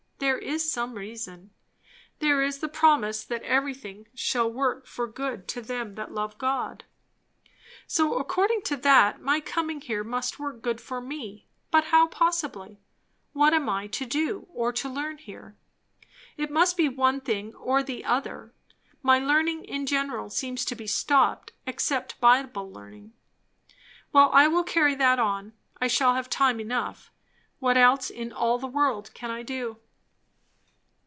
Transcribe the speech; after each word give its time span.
There 0.17 0.37
is 0.37 0.71
some 0.71 0.93
reason. 0.93 1.49
There 2.19 2.43
is 2.43 2.59
the 2.59 2.67
promise 2.69 3.23
that 3.23 3.41
everything 3.41 4.07
shall 4.13 4.51
work 4.53 4.85
for 4.85 5.07
good 5.07 5.47
to 5.47 5.61
them 5.63 5.95
that 5.95 6.13
love 6.13 6.37
God; 6.37 6.83
so 7.87 8.15
according 8.19 8.61
to 8.63 8.77
that, 8.77 9.19
my 9.19 9.39
coming 9.39 9.81
here 9.81 10.03
must 10.03 10.37
work 10.37 10.61
good 10.61 10.79
for 10.79 11.01
me. 11.01 11.47
But 11.71 11.85
how 11.85 12.05
possibly? 12.05 12.79
What 13.33 13.51
am 13.55 13.67
I 13.67 13.87
to 13.87 14.05
do, 14.05 14.47
or 14.53 14.71
to 14.73 14.87
learn, 14.87 15.17
here? 15.17 15.55
It 16.37 16.51
must 16.51 16.77
be 16.77 16.87
one 16.87 17.19
thing 17.21 17.55
or 17.55 17.81
the 17.81 18.05
other. 18.05 18.53
My 19.01 19.17
learning 19.17 19.63
in 19.65 19.87
general 19.87 20.29
seems 20.29 20.63
to 20.65 20.75
be 20.75 20.85
stopped, 20.85 21.51
except 21.65 22.21
Bible 22.21 22.71
learning. 22.71 23.13
Well, 24.13 24.29
I 24.33 24.47
will 24.47 24.63
carry 24.63 24.93
that 24.93 25.17
on. 25.17 25.53
I 25.81 25.87
shall 25.87 26.13
have 26.13 26.29
time 26.29 26.59
enough. 26.59 27.09
What 27.57 27.75
else 27.75 28.11
in 28.11 28.31
all 28.31 28.59
the 28.59 28.67
world 28.67 29.09
can 29.15 29.31
I 29.31 29.41
do? 29.41 29.77